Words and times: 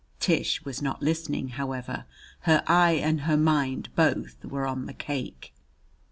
Tish 0.19 0.65
was 0.65 0.81
not 0.81 1.03
listening, 1.03 1.49
however. 1.49 2.05
Her 2.39 2.63
eye 2.65 2.93
and 2.93 3.21
her 3.21 3.37
mind 3.37 3.89
both 3.95 4.43
were 4.43 4.65
on 4.65 4.87
the 4.87 4.95
cake. 4.95 5.53